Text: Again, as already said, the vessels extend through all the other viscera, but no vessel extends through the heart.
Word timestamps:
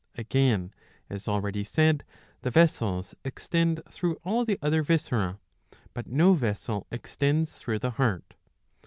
Again, 0.17 0.73
as 1.11 1.27
already 1.27 1.63
said, 1.63 2.03
the 2.41 2.49
vessels 2.49 3.13
extend 3.23 3.81
through 3.91 4.15
all 4.23 4.45
the 4.45 4.57
other 4.59 4.81
viscera, 4.81 5.37
but 5.93 6.07
no 6.07 6.33
vessel 6.33 6.87
extends 6.89 7.53
through 7.53 7.77
the 7.77 7.91
heart. 7.91 8.33